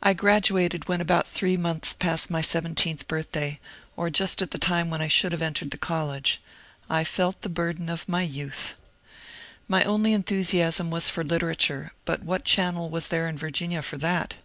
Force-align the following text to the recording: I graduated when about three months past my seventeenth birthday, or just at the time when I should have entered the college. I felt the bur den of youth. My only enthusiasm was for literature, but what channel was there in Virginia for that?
I 0.00 0.12
graduated 0.12 0.86
when 0.88 1.00
about 1.00 1.26
three 1.26 1.56
months 1.56 1.92
past 1.92 2.30
my 2.30 2.40
seventeenth 2.40 3.08
birthday, 3.08 3.58
or 3.96 4.08
just 4.08 4.40
at 4.40 4.52
the 4.52 4.58
time 4.58 4.90
when 4.90 5.02
I 5.02 5.08
should 5.08 5.32
have 5.32 5.42
entered 5.42 5.72
the 5.72 5.76
college. 5.76 6.40
I 6.88 7.02
felt 7.02 7.42
the 7.42 7.48
bur 7.48 7.72
den 7.72 7.88
of 7.88 8.04
youth. 8.08 8.74
My 9.66 9.82
only 9.82 10.12
enthusiasm 10.12 10.88
was 10.92 11.10
for 11.10 11.24
literature, 11.24 11.90
but 12.04 12.22
what 12.22 12.44
channel 12.44 12.90
was 12.90 13.08
there 13.08 13.26
in 13.26 13.36
Virginia 13.36 13.82
for 13.82 13.96
that? 13.96 14.36